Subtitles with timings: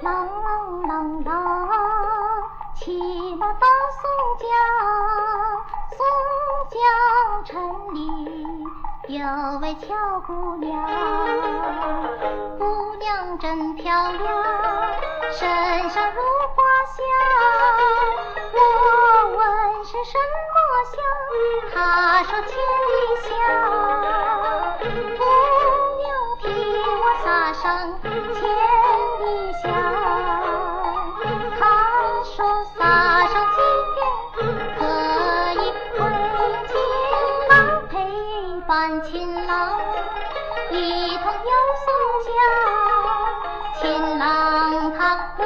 [0.00, 0.28] 郎
[0.88, 1.28] 郎郎，
[2.74, 3.46] 千里到
[4.00, 4.02] 松
[4.40, 4.48] 江，
[5.90, 6.00] 松
[6.70, 6.74] 江
[7.44, 7.50] 城
[7.94, 7.98] 里
[9.08, 9.20] 有
[9.58, 9.84] 位俏
[10.26, 10.70] 姑娘，
[12.58, 14.22] 姑娘真漂亮，
[15.32, 16.20] 身上如
[16.54, 16.96] 花香。
[18.54, 18.58] 我
[19.36, 19.40] 问
[19.84, 20.54] 是什么
[20.90, 20.96] 香，
[21.74, 21.76] 她
[22.24, 22.96] 说千里
[23.28, 23.91] 香。
[27.52, 28.10] 上千
[29.20, 29.24] 里
[29.62, 29.64] 香。
[31.58, 31.60] 他
[32.24, 32.36] 说
[32.76, 32.78] 撒
[33.26, 33.56] 上几
[33.94, 33.98] 遍
[34.78, 34.80] 可
[35.54, 35.56] 以
[35.98, 36.02] 为
[36.68, 36.72] 情
[37.50, 37.52] 郎
[37.88, 37.92] 陪
[38.66, 38.70] 伴
[39.02, 39.12] 情
[39.46, 39.50] 郎，
[40.70, 40.72] 一
[41.18, 41.52] 同游
[41.82, 41.86] 宋
[42.24, 42.30] 江。
[43.80, 43.82] 情
[44.18, 44.22] 郎
[44.98, 45.00] 他
[45.38, 45.40] 闻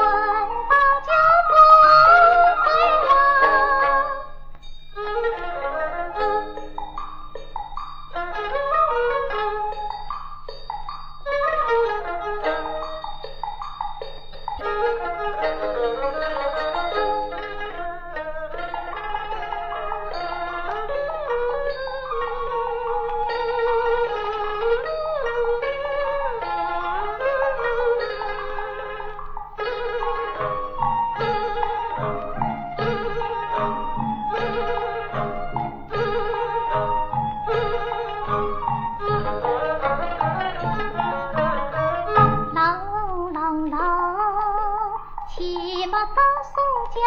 [45.87, 46.09] 骑马到
[46.43, 46.53] 宋
[46.91, 47.01] 江，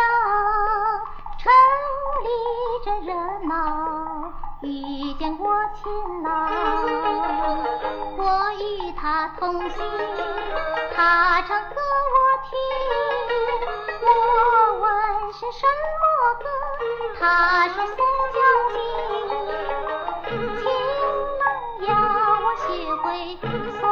[1.38, 1.52] 城
[2.24, 2.28] 里
[2.86, 3.12] 真热
[3.46, 3.52] 闹，
[4.62, 5.44] 遇见我
[5.76, 6.30] 情郎，
[8.16, 9.86] 我与他同行，
[10.96, 12.16] 他唱歌我
[12.48, 12.58] 听，
[14.02, 14.08] 我
[14.80, 14.88] 问
[15.34, 15.68] 是什
[16.00, 16.04] 么
[16.40, 16.48] 歌，
[17.20, 17.98] 他说宋
[18.32, 18.40] 江
[18.72, 18.78] 经，
[20.56, 20.64] 情
[21.40, 21.44] 郎
[21.86, 21.89] 要
[22.39, 23.04] 我学会
[23.82, 23.89] 宋。